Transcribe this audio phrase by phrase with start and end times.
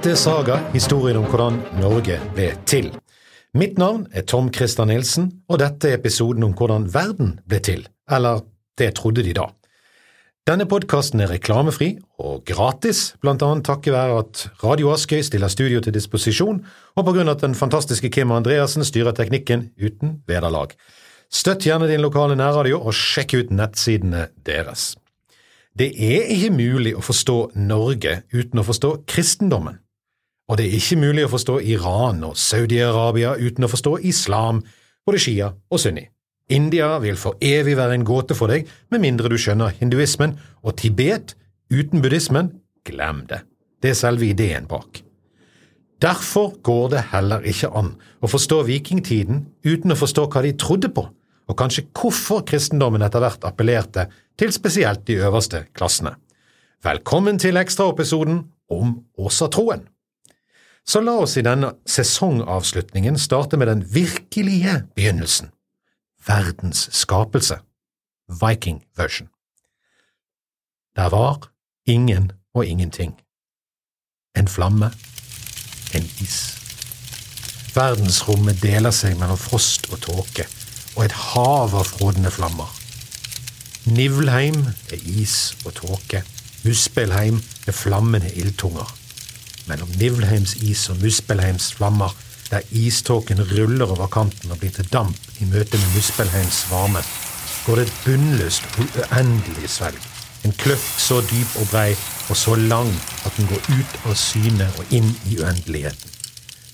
[0.00, 2.86] Dette er Saga, historien om hvordan Norge ble til.
[3.52, 7.82] Mitt navn er Tom Christer Nilsen, og dette er episoden om hvordan verden ble til,
[8.08, 8.40] eller
[8.80, 9.50] det trodde de da.
[10.48, 15.84] Denne podkasten er reklamefri og gratis, blant annet takket være at Radio Askøy stiller studio
[15.84, 16.62] til disposisjon,
[16.96, 20.72] og på grunn av at den fantastiske Kim Andreassen styrer teknikken uten vederlag.
[21.28, 24.94] Støtt gjerne din lokale nærradio, og sjekk ut nettsidene deres.
[25.76, 29.76] Det er ikke mulig å forstå Norge uten å forstå kristendommen.
[30.50, 34.64] Og det er ikke mulig å forstå Iran og Saudi-Arabia uten å forstå islam,
[35.06, 36.08] både shia og sunni.
[36.50, 40.34] India vil for evig være en gåte for deg, med mindre du skjønner hinduismen,
[40.66, 41.36] og Tibet
[41.70, 42.50] uten buddhismen,
[42.82, 43.44] glem det.
[43.78, 45.04] Det er selve ideen bak.
[46.02, 50.90] Derfor går det heller ikke an å forstå vikingtiden uten å forstå hva de trodde
[50.96, 51.06] på,
[51.46, 54.08] og kanskje hvorfor kristendommen etter hvert appellerte
[54.40, 56.16] til spesielt de øverste klassene.
[56.82, 59.86] Velkommen til ekstraepisoden om Åsatroen.
[60.90, 65.52] Så la oss i denne sesongavslutningen starte med den virkelige begynnelsen
[66.26, 67.58] verdens skapelse,
[68.28, 69.28] Viking version.
[70.96, 71.50] Der var
[71.86, 73.20] ingen og ingenting.
[74.36, 74.92] En flamme,
[75.94, 76.56] en is.
[77.74, 80.46] Verdensrommet deler seg mellom frost og tåke,
[80.96, 82.70] og et hav av frådende flammer.
[83.86, 86.24] Nivlheim er is og tåke,
[86.64, 88.99] Muspelheim er flammende ildtunger.
[89.70, 92.10] Mellom Nivlheims is og Muspelheims flammer
[92.50, 97.02] der iståken ruller over kanten og blir til damp i møte med Muspelheims varme,
[97.66, 100.00] går det et bunnløst uendelig svelg.
[100.44, 101.92] En kløft så dyp og brei
[102.30, 102.90] og så lang
[103.26, 106.18] at den går ut av syne og inn i uendeligheten.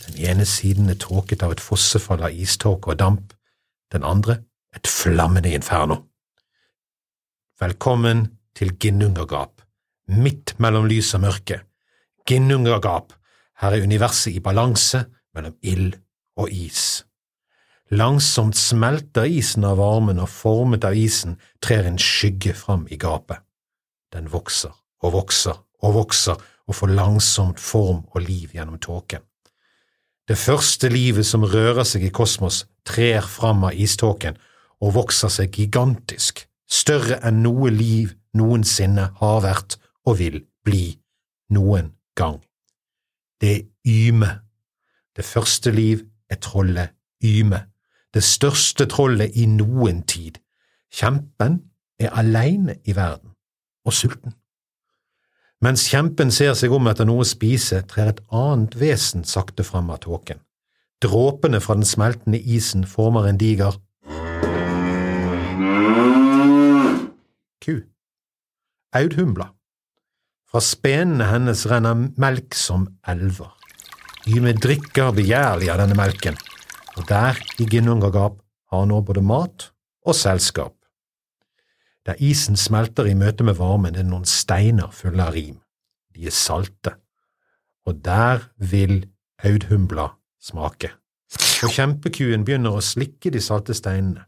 [0.06, 3.36] Den ene siden er tåket av et fossefall av iståke og damp,
[3.92, 4.40] den andre
[4.76, 6.06] et flammende inferno.
[7.60, 9.60] Velkommen til Ginnungergap,
[10.08, 11.64] midt mellom lys og mørke.
[12.26, 13.12] Ginnungagap,
[13.62, 15.04] her er universet i balanse,
[15.34, 15.94] mellom ild
[16.36, 17.04] og is.
[17.94, 23.38] Langsomt smelter isen av varmen, og formet av isen trer en skygge fram i gapet.
[24.10, 29.22] Den vokser og vokser og vokser og får langsomt form og liv gjennom tåken.
[30.26, 34.34] Det første livet som rører seg i kosmos, trer fram av iståken
[34.82, 40.96] og vokser seg gigantisk, større enn noe liv noensinne har vært og vil bli
[41.54, 42.40] noen gang.
[43.40, 44.32] Det er Yme
[45.16, 46.88] det første liv er trollet
[47.24, 47.62] Yme,
[48.14, 50.36] det største trollet i noen tid.
[50.92, 51.62] Kjempen
[51.98, 53.32] er aleine i verden,
[53.84, 54.34] og sulten.
[55.64, 59.88] Mens kjempen ser seg om etter noe å spise, trer et annet vesen sakte fram
[59.90, 60.42] av tåken.
[61.00, 63.80] Dråpene fra den smeltende isen former en diger
[67.64, 67.80] ku.
[68.92, 69.55] Audhumla.
[70.46, 73.50] Fra spenene hennes renner melk som elver.
[74.30, 76.38] Yme drikker begjærlig av denne melken,
[76.96, 78.38] og der i Ginnungagap
[78.70, 79.68] har han nå både mat
[80.06, 80.74] og selskap.
[82.06, 85.58] Der isen smelter i møte med varmen, er det noen steiner fulle av rim.
[86.14, 86.94] De er salte,
[87.86, 89.02] og der vil
[89.44, 90.92] Audhumbla smake.
[91.66, 94.26] Og kjempekuen begynner å slikke de salte steinene.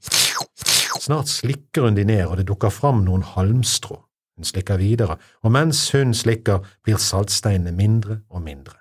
[0.99, 4.01] Snart slikker hun de ned, og det dukker fram noen halmstrå.
[4.39, 8.77] Hun slikker videre, og mens hun slikker, blir saltsteinene mindre og mindre.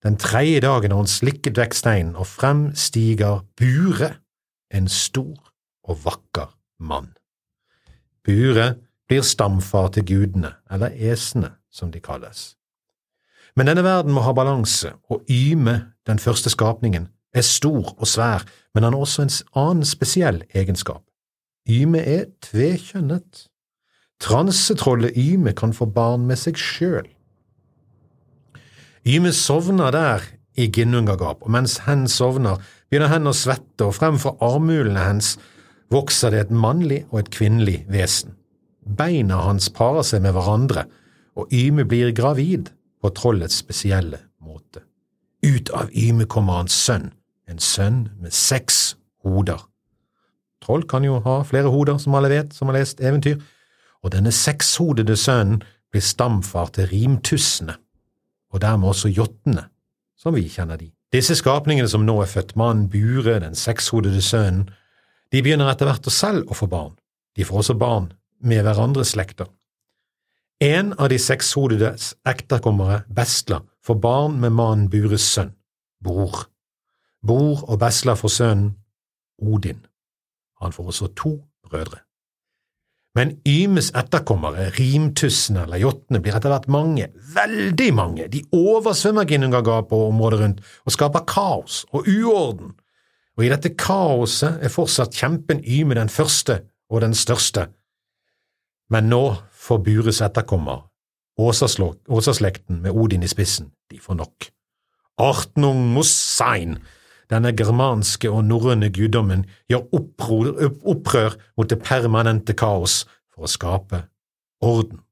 [0.00, 4.14] Den tredje dagen har hun slikket vekk steinen, og frem stiger Bure,
[4.72, 5.52] en stor
[5.84, 7.12] og vakker mann.
[8.24, 8.74] Bure
[9.08, 12.54] blir stamfar til gudene, eller esene, som de kalles.
[13.56, 18.48] Men denne verden må ha balanse, og Yme, den første skapningen, er stor og svær,
[18.74, 21.04] men han har også en annen spesiell egenskap.
[21.68, 23.46] Yme er tvekjønnet.
[24.22, 27.06] Transetrollet Yme kan få barn med seg sjøl.
[29.06, 30.24] Yme sovner der
[30.56, 32.58] i Ginnungagap, og mens hen sovner,
[32.90, 35.36] begynner hen å svette, og fremfor armhulene hens
[35.92, 38.34] vokser det et mannlig og et kvinnelig vesen.
[38.86, 40.86] Beina hans parer seg med hverandre,
[41.36, 42.70] og Yme blir gravid
[43.02, 44.82] på trollets spesielle måte.
[45.44, 47.10] Ut av Yme kommer hans sønn,
[47.46, 48.96] en sønn med seks
[49.26, 49.60] hoder.
[50.64, 53.38] Troll kan jo ha flere hoder, som alle vet som har lest eventyr,
[54.02, 55.62] og denne sekshodede sønnen
[55.92, 57.76] blir stamfar til rimtussene
[58.56, 59.66] og dermed også jåttene,
[60.16, 60.90] som vi kjenner de.
[61.12, 64.70] Disse skapningene som nå er født, mannen Bure, den sekshodede sønnen,
[65.32, 66.94] de begynner etter hvert å selv å få barn.
[67.36, 68.10] De får også barn
[68.40, 69.50] med hverandres slekter.
[70.62, 75.52] En av de sekshodedes ekterkommere, Besla, får barn med mannen Bures sønn,
[76.00, 76.46] Bror.
[77.26, 78.72] Bror og Besla får sønnen
[79.42, 79.82] Odin.
[80.62, 82.05] Han får også to brødre.
[83.16, 89.94] Men Ymes etterkommere, rimtussene eller jottene, blir etter hvert mange, veldig mange, de oversvømmer Ginnungagap
[89.96, 92.74] og området rundt og skaper kaos og uorden,
[93.36, 96.60] og i dette kaoset er fortsatt kjempen Yme den første
[96.92, 97.70] og den største.
[98.92, 99.22] Men nå
[99.64, 100.84] får Bures etterkommer,
[101.36, 104.46] Åsaslekten med Odin i spissen, de får nok.
[105.20, 106.78] Artnung Mossein,
[107.30, 109.86] denne germanske og norrøne guddommen gjør
[110.86, 114.04] opprør, mot det permanente kaos for å skape
[114.64, 115.02] orden.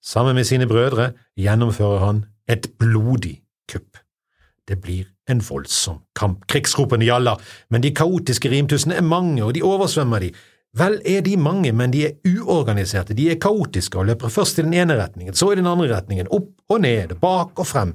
[0.00, 4.00] Sammen med sine brødre gjennomfører han et blodig kupp.
[4.68, 6.46] Det blir en voldsom kamp.
[6.50, 7.40] Krigsropene gjaller,
[7.70, 10.32] men de kaotiske rimtussene er mange, og de oversvømmer de.
[10.78, 14.64] Vel er de mange, men de er uorganiserte, de er kaotiske og løper først i
[14.66, 17.94] den ene retningen, så i den andre retningen, opp og ned, bak og frem.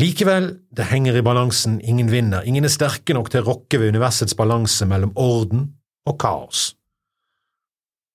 [0.00, 3.90] Likevel, det henger i balansen, ingen vinner, ingen er sterke nok til å rokke ved
[3.92, 5.66] universets balanse mellom orden
[6.08, 6.70] og kaos.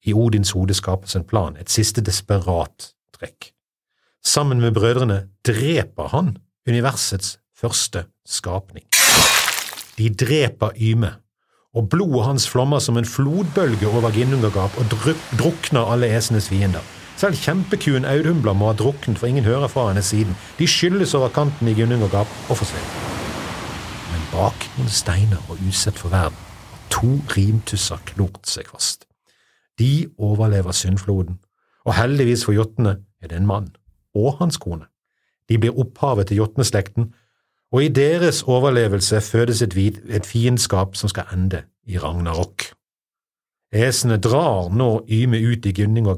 [0.09, 3.51] I Odins hode skapes en plan, et siste desperat trekk.
[4.25, 6.33] Sammen med brødrene dreper han
[6.65, 8.87] universets første skapning.
[9.99, 11.13] De dreper Yme,
[11.77, 14.89] og blodet hans flommer som en flodbølge over Ginnungagap og
[15.37, 16.94] drukner alle esenes fiender.
[17.15, 20.35] Selv kjempekuen Audhumbla må ha druknet, for ingen hører fra henne siden.
[20.59, 22.11] De skylles over kanten i gunning og
[22.51, 22.97] forsvinner.
[24.11, 26.35] Men bak noen steiner og usett for verden
[26.71, 29.07] har to rimtusser klort seg fast.
[29.79, 31.39] De overlever syndfloden,
[31.85, 33.71] og heldigvis for jotnene er det en mann
[34.15, 34.87] og hans kone.
[35.49, 37.13] De blir opphavet til jotneslekten,
[37.71, 39.75] og i deres overlevelse fødes et,
[40.09, 42.71] et fiendskap som skal ende i ragnarok.
[43.75, 46.17] Esene drar nå Yme ut i gunning og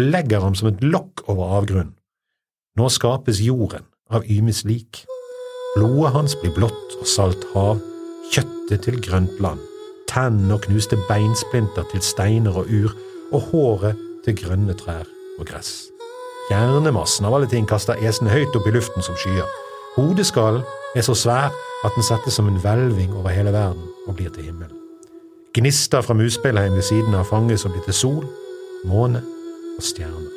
[0.00, 1.92] legger ham som et lokk over avgrunnen.
[2.80, 5.02] Nå skapes jorden av Ymes lik.
[5.76, 7.80] Blodet hans blir blått og salt hav,
[8.32, 9.60] kjøttet til grønt land,
[10.08, 12.94] tennene og knuste beinsplinter til steiner og ur,
[13.32, 15.08] og håret til grønne trær
[15.38, 15.90] og gress.
[16.50, 19.48] Hjernemassen av alle ting kaster esen høyt opp i luften som skyer.
[19.96, 20.64] Hodeskallen
[20.96, 21.52] er så svær
[21.84, 24.76] at den settes som en hvelving over hele verden og blir til himmelen.
[25.52, 28.24] Gnister fra Muspelheim ved siden av fanges og blir til sol,
[28.88, 29.20] måne
[29.82, 30.30] og.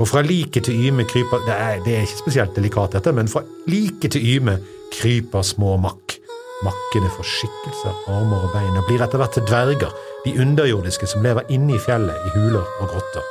[0.00, 3.28] Og fra like til Yme kryper det er, det er, ikke spesielt delikat, dette, men
[3.28, 4.58] fra like til Yme
[4.92, 6.18] kryper små makk.
[6.64, 9.92] Makkene får skikkelser, armer og bein, og blir etter hvert til dverger,
[10.24, 13.26] de underjordiske som lever inne i fjellet, i huler og grotter.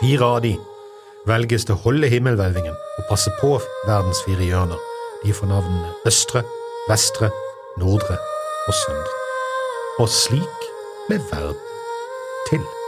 [0.00, 0.54] Fire av de
[1.28, 3.54] velges til å holde himmelhvelvingen og passe på
[3.88, 4.80] verdens fire hjørner.
[5.24, 6.44] De får navnene Østre,
[6.88, 7.30] Vestre,
[7.80, 8.16] Nordre
[8.66, 9.16] og Søndre.
[10.00, 10.68] Og slik
[11.08, 11.64] ble verden
[12.48, 12.79] til.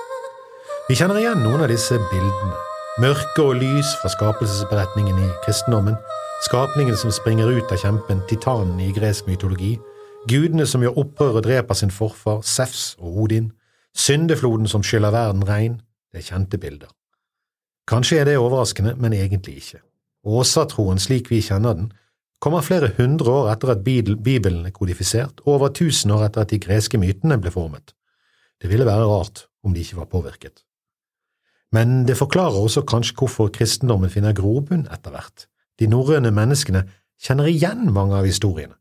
[0.90, 2.56] Vi kjenner igjen noen av disse bildene.
[3.00, 5.94] Mørke og lys fra skapelsesberetningen i kristendommen,
[6.42, 9.76] skapningen som springer ut av kjempen, titanen i gresk mytologi,
[10.28, 13.52] gudene som gjør opprør og dreper sin forfar, Sefs og Odin,
[13.94, 15.76] syndefloden som skyller verden rein,
[16.10, 16.90] det er kjente bilder.
[17.86, 19.80] Kanskje er det overraskende, men egentlig ikke.
[20.26, 21.92] Åsatroen slik vi kjenner den,
[22.42, 26.50] kommer flere hundre år etter at Bibelen er kodifisert, og over tusen år etter at
[26.50, 27.94] de greske mytene ble formet.
[28.58, 30.66] Det ville være rart om de ikke var påvirket.
[31.72, 35.46] Men det forklarer også kanskje hvorfor kristendommen finner grobunn etter hvert.
[35.80, 36.84] De norrøne menneskene
[37.22, 38.76] kjenner igjen mange av historiene,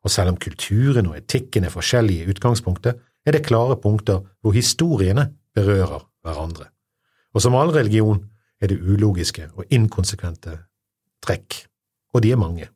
[0.00, 2.96] og selv om kulturen og etikken er forskjellige i utgangspunktet,
[3.26, 6.70] er det klare punkter hvor historiene berører hverandre.
[7.34, 8.24] Og som all religion
[8.60, 10.56] er det ulogiske og inkonsekvente
[11.24, 11.64] trekk,
[12.14, 12.68] og de er mange.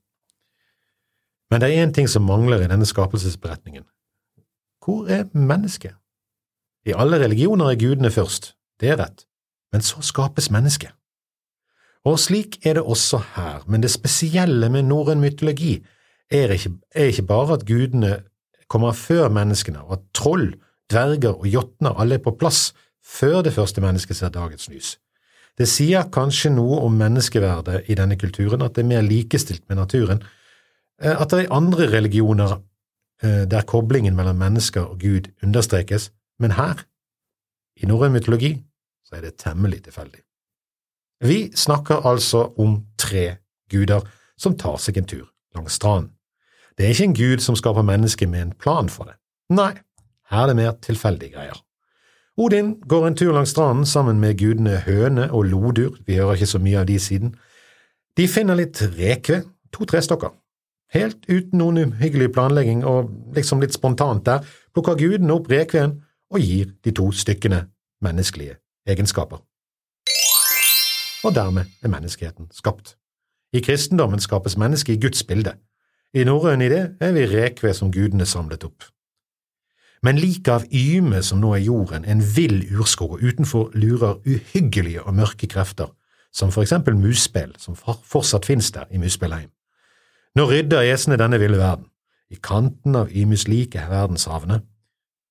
[1.50, 3.84] Men det er én ting som mangler i denne skapelsesberetningen.
[4.84, 5.94] Hvor er mennesket?
[6.84, 9.24] I alle religioner er gudene først, det er rett,
[9.74, 10.92] men så skapes mennesket.
[12.06, 15.78] Og slik er det også her, men det spesielle med norrøn mytologi
[16.30, 18.18] er ikke, er ikke bare at gudene
[18.70, 20.52] kommer før menneskene, og at troll,
[20.92, 22.68] dverger og jotner alle er på plass
[23.04, 24.92] før det første mennesket ser dagens lys.
[25.58, 29.80] Det sier kanskje noe om menneskeverdet i denne kulturen, at det er mer likestilt med
[29.80, 30.22] naturen,
[31.02, 32.60] eh, at det er andre religioner
[33.22, 36.84] eh, der koblingen mellom mennesker og Gud understrekes, men her,
[37.80, 38.54] i norrøn mytologi,
[39.14, 40.20] er det temmelig tilfeldig.
[41.24, 43.36] Vi snakker altså om tre
[43.70, 44.04] guder
[44.38, 46.10] som tar seg en tur langs stranden.
[46.78, 49.14] Det er ikke en gud som skaper mennesket med en plan for det.
[49.54, 49.72] Nei,
[50.30, 51.60] her er det mer tilfeldige greier.
[52.36, 56.50] Odin går en tur langs stranden sammen med gudene Høne og Lodur, vi hører ikke
[56.50, 57.36] så mye av de siden.
[58.16, 60.34] De finner litt rekve, to trestokker.
[60.94, 64.42] Helt uten noen uhyggelig planlegging og liksom litt spontant der,
[64.74, 66.00] plukker gudene opp rekveen
[66.34, 67.64] og gir de to stykkene
[68.02, 69.42] menneskelige egenskaper.
[71.24, 72.96] Og dermed er menneskeheten skapt.
[73.52, 75.54] I kristendommen skapes mennesket i Guds bilde.
[76.14, 78.84] I norrøn idé er vi rekved som gudene samlet opp.
[80.04, 85.02] men liket av Yme som nå er jorden, en vill urskog, og utenfor lurer uhyggelige
[85.02, 85.94] og mørke krefter,
[86.32, 89.48] som for eksempel musspill, som fortsatt finnes der i Musspillheim.
[90.36, 91.86] Nå rydder esene denne ville verden.
[92.30, 94.60] I kanten av Ymes like er verdenshavene.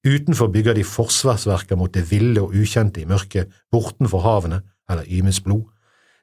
[0.04, 5.40] Utenfor bygger de forsvarsverker mot det ville og ukjente i mørket, bortenfor havene eller Ymes
[5.42, 5.70] blod.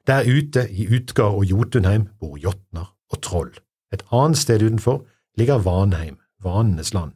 [0.07, 3.51] Der ute, i Utgard og Jotunheim, bor jotner og troll.
[3.93, 5.05] Et annet sted utenfor
[5.37, 7.11] ligger Vanheim, vanenes land.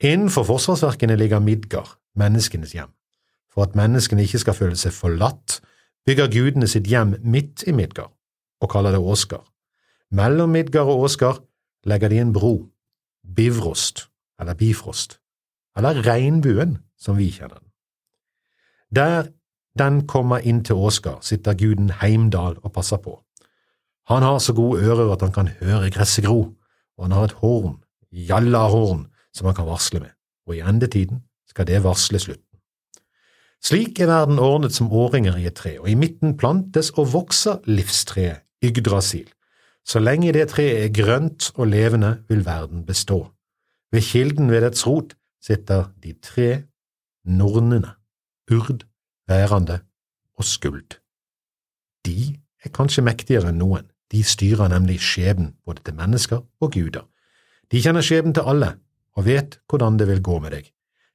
[0.00, 2.92] Innenfor forsvarsverkene ligger Midgard, menneskenes hjem.
[3.52, 5.60] For at menneskene ikke skal føle seg forlatt,
[6.06, 8.14] bygger gudene sitt hjem midt i Midgard
[8.60, 9.44] og kaller det Åsgard.
[10.10, 11.44] Mellom Midgard og Åsgard
[11.84, 12.68] legger de en bro,
[13.36, 14.08] Bivrost,
[14.40, 15.18] eller Bifrost,
[15.76, 17.68] eller Regnbuen, som vi kjenner den.
[18.90, 19.28] Der
[19.78, 23.20] den kommer inn til Åsgard, sitter guden Heimdal og passer på.
[24.10, 26.40] Han har så gode ører at han kan høre gresset gro,
[26.98, 27.78] og han har et horn,
[28.10, 30.10] jallahorn, som han kan varsle med,
[30.46, 32.46] og i endetiden skal det varsle slutten.
[33.62, 37.60] Slik er verden ordnet som årringer i et tre, og i midten plantes og vokser
[37.68, 39.28] livstreet Yggdrasil.
[39.86, 43.26] Så lenge det treet er grønt og levende, vil verden bestå.
[43.92, 46.64] Ved kilden ved dets rot sitter de tre
[47.24, 47.94] nornene,
[48.50, 48.84] Urd,
[49.28, 49.80] Værande
[50.36, 50.98] og Skuld.
[52.06, 57.06] De er kanskje mektigere enn noen, de styrer nemlig skjebnen både til mennesker og guder.
[57.70, 58.72] De kjenner skjebnen til alle,
[59.14, 60.70] og vet hvordan det vil gå med deg.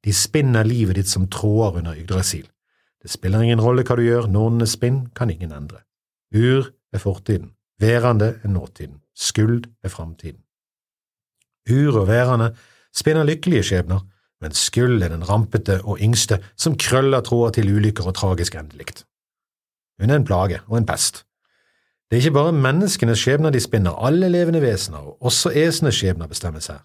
[0.05, 2.45] De spinner livet ditt som tråder under Yggdrasil.
[3.01, 5.83] Det spiller ingen rolle hva du gjør, nornenes spinn kan ingen endre.
[6.33, 7.51] Ur er fortiden,
[7.81, 10.41] værende er nåtiden, skuld er framtiden.
[11.69, 12.53] Ur og værende
[12.95, 14.05] spinner lykkelige skjebner,
[14.41, 19.05] men skuld er den rampete og yngste som krøller tråder til ulykker og tragisk endelikt.
[20.01, 21.23] Hun er en plage og en pest.
[22.09, 26.29] Det er ikke bare menneskenes skjebner de spinner, alle levende vesener, og også esenes skjebner
[26.29, 26.83] bestemmes her.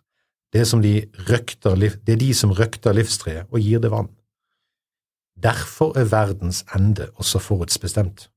[0.53, 0.95] Det er, de
[1.29, 4.09] røkter, det er de som røkter livstreet og gir det vann.
[5.43, 8.31] Derfor er verdens ende også forutsbestemt.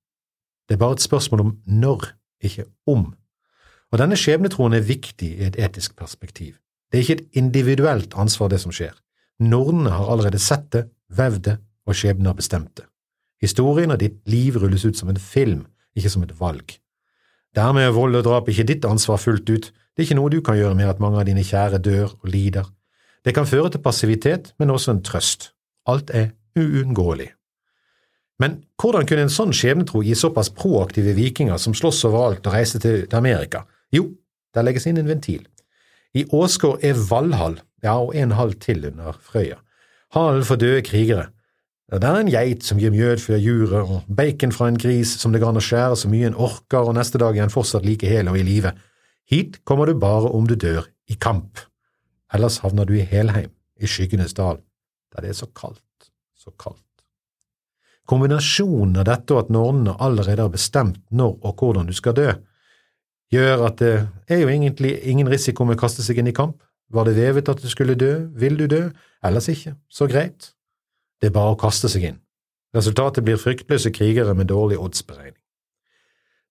[0.70, 2.06] Det er bare et spørsmål om når,
[2.42, 3.14] ikke om.
[3.92, 6.56] Og denne skjebnetroen er viktig i et etisk perspektiv.
[6.94, 8.94] Det er ikke et individuelt ansvar, det som skjer.
[9.42, 11.56] Nornene har allerede sett det, vevd det,
[11.90, 12.86] og skjebnen har bestemt det.
[13.42, 15.64] Historien og ditt liv rulles ut som en film,
[15.98, 16.76] ikke som et valg.
[17.58, 20.40] Dermed er vold og drap ikke ditt ansvar fullt ut, det er ikke noe du
[20.46, 22.70] kan gjøre med at mange av dine kjære dør og lider.
[23.26, 25.50] Det kan føre til passivitet, men også en trøst.
[25.90, 27.32] Alt er uunngåelig.
[28.42, 32.82] Men hvordan kunne en sånn skjebnetro gi såpass proaktive vikinger som slåss overalt og reiste
[32.86, 33.64] til Amerika?
[33.94, 34.12] Jo,
[34.54, 35.42] der legges inn en ventil.
[36.14, 39.58] I Åsgård er Valhall, ja, og en halv til under Frøya.
[40.14, 41.32] Hallen for døde krigere.
[41.90, 45.34] Det er en geit som gir mjød for juret, og bacon fra en gris som
[45.34, 47.86] det går an å skjære så mye en orker, og neste dag er en fortsatt
[47.86, 48.76] like hel og i live.
[49.30, 51.58] Hit kommer du bare om du dør i kamp,
[52.34, 53.50] ellers havner du i Helheim,
[53.82, 54.62] i skyggenes dal,
[55.14, 56.82] der det er så kaldt, så kaldt.
[58.10, 62.32] Kombinasjonen av dette og at nornene allerede har bestemt når og hvordan du skal dø,
[63.34, 63.94] gjør at det
[64.32, 66.60] er jo egentlig ingen risiko med å kaste seg inn i kamp.
[66.94, 68.84] Var det vevet at du skulle dø, vil du dø,
[69.26, 70.52] ellers ikke, så greit.
[71.22, 72.20] Det er bare å kaste seg inn.
[72.76, 75.40] Resultatet blir fryktløse krigere med dårlig oddsberegning.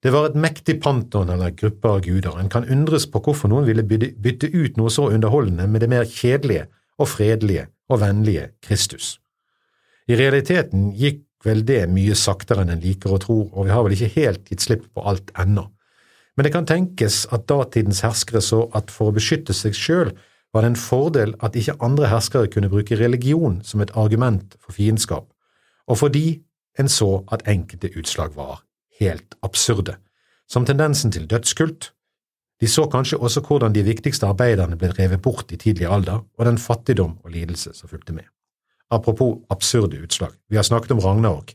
[0.03, 3.69] Det var et mektig panton eller gruppe av guder, en kan undres på hvorfor noen
[3.69, 6.67] ville bytte ut noe så underholdende med det mer kjedelige
[6.99, 9.19] og fredelige og vennlige Kristus.
[10.11, 13.87] I realiteten gikk vel det mye saktere enn en liker å tro, og vi har
[13.87, 15.69] vel ikke helt gitt slipp på alt ennå.
[16.37, 20.13] Men det kan tenkes at datidens herskere så at for å beskytte seg sjøl
[20.53, 24.77] var det en fordel at ikke andre herskere kunne bruke religion som et argument for
[24.77, 25.29] fiendskap,
[25.89, 26.43] og fordi
[26.81, 28.63] en så at enkelte utslag var
[29.01, 29.97] helt absurde,
[30.49, 31.93] som tendensen til dødskult.
[32.61, 36.47] De så kanskje også hvordan de viktigste arbeiderne ble drevet bort i tidlig alder, og
[36.47, 38.29] den fattigdom og lidelse som fulgte med.
[38.93, 41.55] Apropos absurde utslag, vi har snakket om Ragnarok.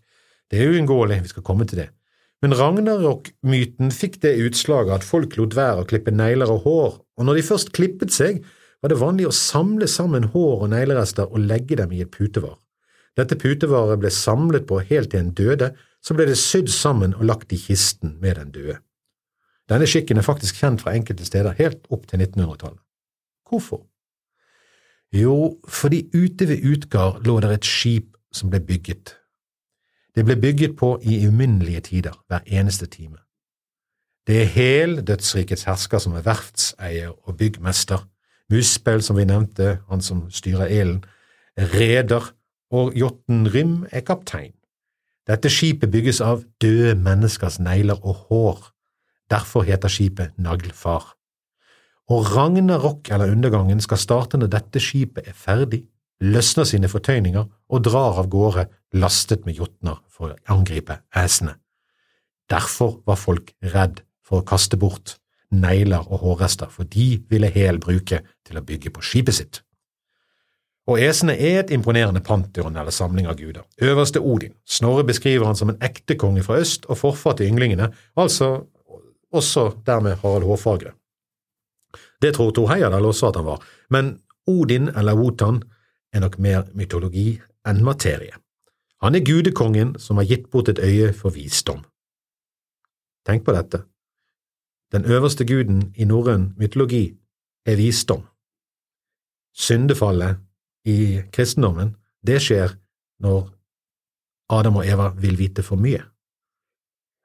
[0.52, 1.90] Det er uunngåelig, vi skal komme til det.
[2.46, 7.26] Men Ragnarok-myten fikk det utslaget at folk lot være å klippe negler og hår, og
[7.26, 8.44] når de først klippet seg,
[8.82, 12.60] var det vanlig å samle sammen hår og neglerester og legge dem i et putevar.
[13.18, 15.72] Dette putevaret ble samlet på helt til en døde,
[16.06, 18.78] så ble det sydd sammen og lagt i kisten med den døde.
[19.68, 22.80] Denne skikken er faktisk kjent fra enkelte steder helt opp til 1900-tallet.
[23.50, 23.82] Hvorfor?
[25.16, 29.16] Jo, fordi ute ved Utgard lå der et skip som ble bygget.
[30.18, 33.20] Det ble bygget på i uminnelige tider, hver eneste time.
[34.28, 38.02] Det er hel dødsrikets hersker som er verftseier og byggmester,
[38.50, 41.04] Muspel, som vi nevnte, han som styrer elen,
[41.58, 42.32] reder,
[42.72, 44.56] og Jotten Rym er kaptein.
[45.28, 48.62] Dette skipet bygges av døde menneskers negler og hår,
[49.30, 51.14] derfor heter skipet Naglfar.
[52.10, 55.84] Og Ragnarok eller undergangen skal starte når dette skipet er ferdig,
[56.24, 61.58] løsner sine fortøyninger og drar av gårde lastet med jotner for å angripe æsene.
[62.50, 65.18] Derfor var folk redd for å kaste bort
[65.52, 69.62] negler og hårrester, for de ville Hel bruke til å bygge på skipet sitt.
[70.88, 73.66] Og æsene er et imponerende pantheon eller samling av guder.
[73.84, 74.54] Øverste Odin.
[74.66, 78.68] Snorre beskriver han som en ekte konge fra øst og forfar til ynglingene, altså
[79.36, 80.94] også dermed Harald Hårfagre.
[82.22, 84.16] Det tror Thor Heyerdahl også at han var, men
[84.48, 85.60] Odin eller Wotan
[86.14, 88.36] er nok mer mytologi enn materie.
[89.02, 91.84] Han er gudekongen som har gitt bort et øye for visdom.
[93.28, 93.84] Tenk på dette.
[94.92, 97.18] Den øverste guden i norrøn mytologi
[97.66, 98.24] er visdom.
[99.54, 100.38] Syndefallet
[100.86, 101.96] i kristendommen,
[102.26, 102.78] det skjer
[103.20, 103.50] når
[104.50, 106.02] Adam og Eva vil vite for mye.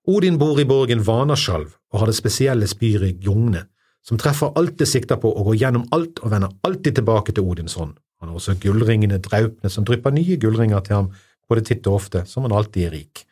[0.09, 3.69] Odin bor i borgen Vanaskjalv og har det spesielle spyret Jogne,
[4.03, 7.47] som treffer alt det sikter på og går gjennom alt og vender alltid tilbake til
[7.47, 7.95] Odins hånd.
[8.23, 11.09] Han har også gullringene Draupne som drypper nye gullringer til ham
[11.50, 13.25] både titt og ofte, som han alltid er rik.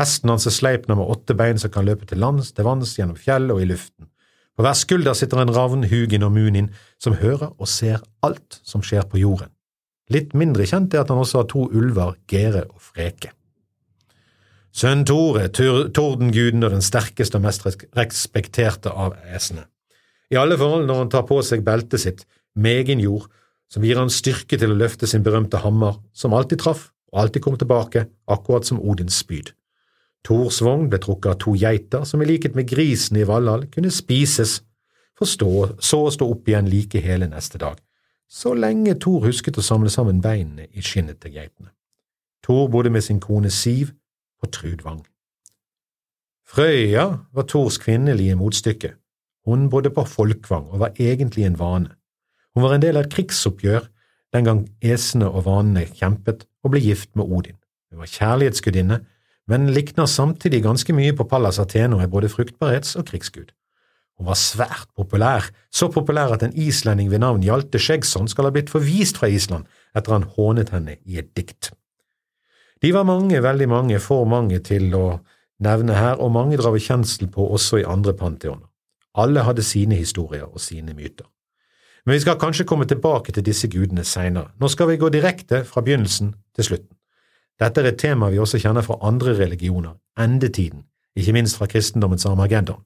[0.00, 3.18] Hesten hans er Sleipner med åtte bein som kan løpe til lands, til vanns, gjennom
[3.20, 4.08] fjell og i luften.
[4.56, 6.70] På hver skulder sitter en ravn, Hugin og Munin,
[7.00, 9.52] som hører og ser alt som skjer på jorden.
[10.12, 13.34] Litt mindre kjent er at han også har to ulver, Gere og Freke.
[14.72, 19.66] Sønn Tore, tordenguden og den sterkeste og mest respekterte av æsene.
[20.32, 22.24] I alle forhold når han tar på seg beltet sitt,
[22.56, 23.28] meginjord,
[23.72, 27.44] som gir han styrke til å løfte sin berømte hammer, som alltid traff og alltid
[27.44, 29.52] kom tilbake, akkurat som Odins spyd.
[30.24, 33.90] Tors vogn ble trukket av to geiter som i likhet med grisen i Valhall kunne
[33.92, 34.60] spises,
[35.18, 35.52] for stå,
[35.82, 37.80] så å stå opp igjen like hele neste dag,
[38.28, 41.72] så lenge Thor husket å samle sammen beinene i skinnet til geitene.
[42.42, 43.92] Thor bodde med sin kone Siv
[44.40, 45.02] på Trudvang.
[46.48, 48.94] Frøya var Thors kvinnelige motstykke.
[49.46, 51.92] Hun bodde på Folkvang og var egentlig en vane.
[52.52, 53.88] Hun var en del av et krigsoppgjør
[54.32, 57.58] den gang esene og vanene kjempet og ble gift med Odin.
[57.90, 59.00] Hun var kjærlighetsgudinne,
[59.50, 63.50] men likner samtidig ganske mye på Pallas Athena og er både fruktbarhets- og krigsgud.
[64.18, 68.52] Hun var svært populær, så populær at en islending ved navn Hjalte Skjeggsson skal ha
[68.54, 71.72] blitt forvist fra Island etter han hånet henne i et dikt.
[72.82, 75.20] De var mange, veldig mange, for mange til å
[75.62, 78.66] nevne her, og mange drar vi kjensel på også i andre pantheoner.
[79.14, 81.26] Alle hadde sine historier og sine myter.
[82.06, 84.50] Men vi skal kanskje komme tilbake til disse gudene seinere.
[84.58, 86.96] Nå skal vi gå direkte fra begynnelsen til slutten.
[87.62, 90.82] Dette er et tema vi også kjenner fra andre religioner, endetiden,
[91.14, 92.82] ikke minst fra kristendommens Armageddon.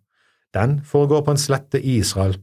[0.54, 2.36] Den foregår på en slette i Israel.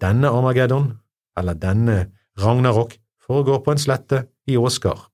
[0.00, 0.92] Denne Armageddon,
[1.38, 1.96] eller denne
[2.38, 2.94] Ragnarok,
[3.26, 5.08] foregår på en slette i Åsgard.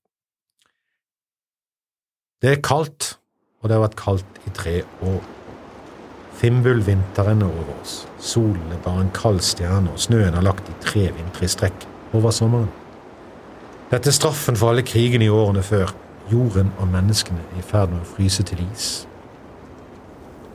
[2.41, 3.17] Det er kaldt,
[3.61, 5.36] og det har vært kaldt i tre år.
[6.37, 8.03] Fimbulvinteren er over oss.
[8.21, 11.87] Solen er bare en kald stjerne, og snøen har lagt i tre vintre i strekk
[12.13, 12.69] over sommeren.
[13.89, 15.93] Dette er straffen for alle krigene i årene før.
[16.29, 19.07] Jorden og menneskene er i ferd med å fryse til is.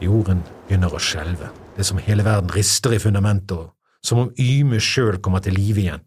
[0.04, 1.50] Jorden begynner å skjelve.
[1.74, 3.72] Det er som hele verden rister i fundamentet,
[4.04, 6.06] som om Yme sjøl kommer til live igjen.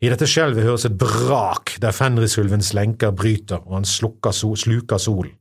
[0.00, 5.34] I dette skjelvet høres et brak der Fenrisulvens lenker bryter og han slukker, sluker solen.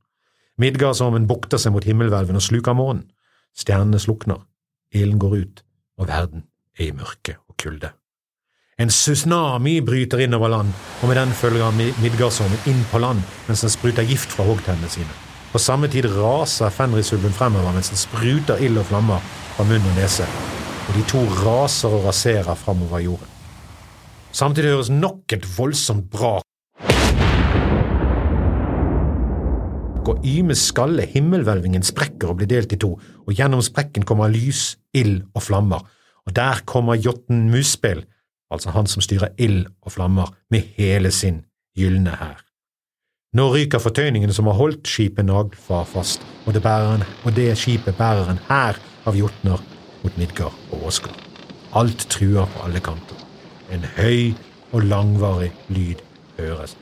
[0.60, 3.08] Midgardsormen bukter seg mot himmelhvelven og sluker månen.
[3.53, 4.45] Stjernene slukner,
[4.93, 5.63] ilden går ut,
[5.97, 6.47] og verden
[6.79, 7.91] er i mørke og kulde.
[8.81, 13.61] En tsunami bryter inn over land, og med den følger Midgardsormen inn på land mens
[13.61, 15.19] den spruter gift fra hoggtennene sine.
[15.53, 19.21] På samme tid raser Fenrisulven fremover mens den spruter ild og flammer
[19.53, 20.25] fra munn og nese,
[20.87, 23.29] og de to raser og raserer fremover jorden.
[24.33, 26.47] Samtidig høres nok et voldsomt brak
[30.09, 34.75] og Ymes skalle, himmelhvelvingen, sprekker og blir delt i to, og gjennom sprekken kommer lys,
[34.93, 35.83] ild og flammer,
[36.27, 38.03] og der kommer Jotten Muspel,
[38.51, 41.43] altså han som styrer ild og flammer, med hele sin
[41.77, 42.43] gylne hær.
[43.33, 47.97] Nå ryker fortøyningen som har holdt skipet Naglfar fast, og det, en, og det skipet
[47.97, 48.77] bærer en hær
[49.09, 49.63] av jotner
[50.03, 51.17] mot Midgard og Åsgard.
[51.73, 53.17] Alt truer på alle kanter.
[53.73, 54.35] En høy
[54.73, 56.05] og langvarig lyd
[56.37, 56.77] høres.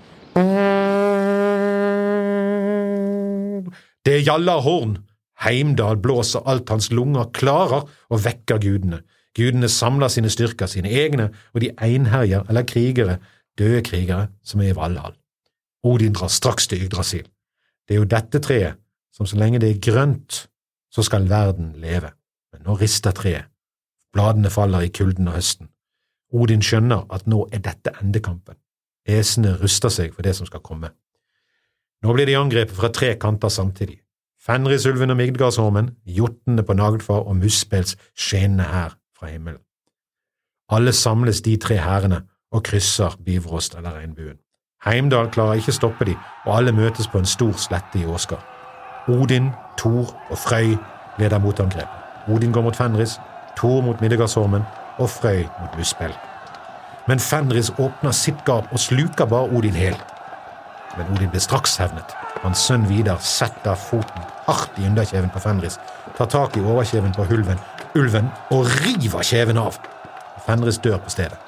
[4.06, 4.98] Det er horn.
[5.42, 9.02] Heimdal blåser alt hans lunger klarer og vekker gudene.
[9.38, 13.18] Gudene samler sine styrker, sine egne, og de einherjer eller krigere,
[13.58, 15.16] døde krigere, som er i Valhall.
[15.84, 17.28] Odin drar straks til Yggdrasil.
[17.88, 18.78] Det er jo dette treet
[19.12, 20.48] som så lenge det er grønt,
[20.92, 22.12] så skal verden leve.
[22.54, 23.48] Men nå rister treet.
[24.14, 25.70] Bladene faller i kulden av høsten.
[26.32, 28.58] Odin skjønner at nå er dette endekampen.
[29.08, 30.92] Esene ruster seg for det som skal komme.
[32.02, 34.00] Nå blir de angrepet fra tre kanter samtidig.
[34.42, 39.62] Fenrisulven og Migdgardsormen, jotnene på Naglfar og Muspels skinende hær fra himmelen.
[40.72, 44.38] Alle samles de tre hærene, og krysser Bivrost eller regnbuen.
[44.86, 48.44] Heimdal klarer ikke stoppe de, og alle møtes på en stor slette i Åsgard.
[49.08, 50.76] Odin, Thor og Frøy
[51.20, 52.02] leder motangrepet.
[52.28, 53.20] Odin går mot Fenris,
[53.58, 54.62] Thor mot Middegardsormen
[54.98, 56.14] og Frøy mot Muspel.
[57.08, 59.96] Men Fenris åpner sitt gap og sluker bare Odin hel.
[60.98, 62.16] Men Odin blir straks hevnet.
[62.44, 65.78] Hans sønn Vidar setter foten hardt i underkjeven på Fenris,
[66.18, 67.60] tar tak i overkjeven på hulven,
[67.96, 69.78] ulven og river kjeven av.
[70.46, 71.40] Fenris dør på stedet.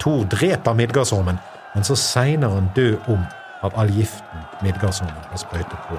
[0.00, 1.40] Thor dreper Midgardsormen,
[1.74, 3.24] men så segner han død om
[3.62, 5.98] av all giften Midgardsormen har sprøytet på.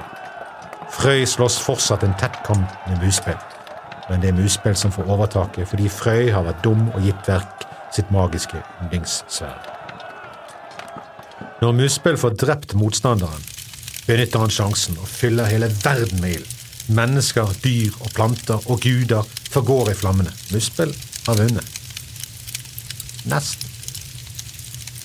[0.91, 3.37] Frøy slåss fortsatt en tett kamp med Muspel,
[4.09, 7.67] men det er Muspel som får overtaket fordi Frøy har vært dum og gitt verk
[7.93, 9.80] sitt magiske yndlingssverd.
[11.61, 13.43] Når Muspel får drept motstanderen,
[14.07, 16.47] benytter han sjansen og fyller hele verden med ild.
[16.89, 20.33] Mennesker, dyr og planter og guder forgår i flammene.
[20.49, 20.89] Muspel
[21.27, 21.69] har vunnet.
[23.29, 23.69] Nesten.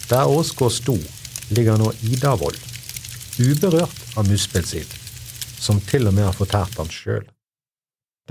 [0.08, 0.96] Der Åsgård sto,
[1.52, 2.56] ligger nå Idavoll,
[3.36, 4.98] uberørt av Muspels ild,
[5.60, 7.26] som til og med har fortært han sjøl.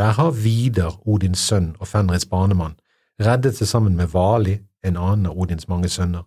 [0.01, 2.79] Der har Vidar, Odins sønn og Fenris banemann,
[3.21, 6.25] reddet seg sammen med Vali, en annen av Odins mange sønner.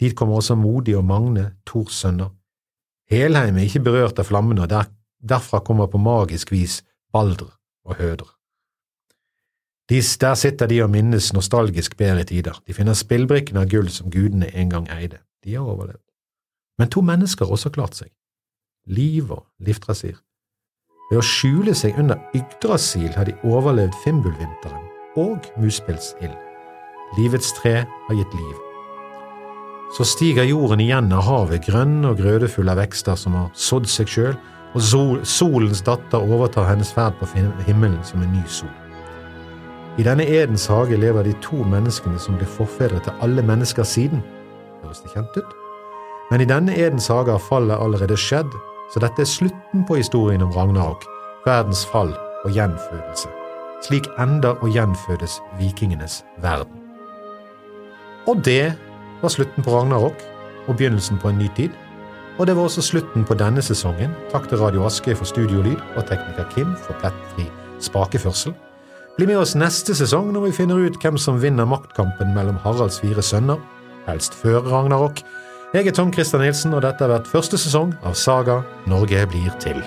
[0.00, 2.32] Dit kommer også Modi og Magne, Tors sønner.
[3.10, 4.88] Helheim er ikke berørt av flammene, og der,
[5.22, 7.52] derfra kommer på magisk vis Balder
[7.84, 8.30] og Høder.
[9.88, 12.56] De, der sitter de og minnes nostalgisk bedre tider.
[12.66, 15.20] De finner spillbrikkene av gull som gudene en gang eide.
[15.44, 16.00] De har overlevd.
[16.78, 18.08] Men to mennesker har også klart seg.
[18.86, 20.16] Liv og Liftrasir.
[21.10, 24.88] Ved å skjule seg under Yggdrasil har de overlevd Fimbulvinteren
[25.20, 26.36] og Muspelsild.
[27.20, 28.63] Livets tre har gitt liv.
[29.94, 34.10] Så stiger jorden igjen av havet, grønn og grødefull av vekster som har sådd seg
[34.10, 34.32] sjøl,
[34.74, 37.28] og sol, solens datter overtar hennes ferd på
[37.68, 38.72] himmelen som en ny sol.
[39.94, 44.24] I denne Edens hage lever de to menneskene som blir forfedre til alle mennesker siden.
[44.82, 45.54] Høres det kjent ut?
[46.32, 48.50] Men i denne Edens hage har fallet allerede skjedd,
[48.90, 51.06] så dette er slutten på historien om Ragnarok,
[51.46, 52.10] verdens fall
[52.42, 53.30] og gjenfødelse.
[53.86, 56.82] Slik ender og gjenfødes vikingenes verden.
[58.26, 58.74] Og det
[59.24, 60.22] var slutten på Ragnarok
[60.68, 61.72] og begynnelsen på en ny tid.
[62.38, 64.14] Og det var også slutten på denne sesongen.
[64.32, 67.46] Takk til Radio Aske for studiolyd og tekniker Kim for plettfri
[67.84, 68.54] spakeførsel.
[69.16, 72.98] Bli med oss neste sesong når vi finner ut hvem som vinner maktkampen mellom Haralds
[73.02, 73.60] fire sønner,
[74.08, 75.22] helst før Ragnarok.
[75.74, 79.54] Jeg er Tom Christer Nilsen, og dette har vært første sesong av Saga Norge blir
[79.62, 79.78] til.